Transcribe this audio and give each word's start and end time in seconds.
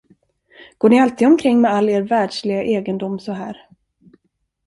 Går 0.77 0.89
ni 0.89 0.99
alltid 0.99 1.27
omkring 1.27 1.61
med 1.61 1.71
all 1.71 1.89
er 1.89 2.01
världsliga 2.01 2.63
egendom 2.63 3.19
så 3.19 3.31
här? 3.31 3.57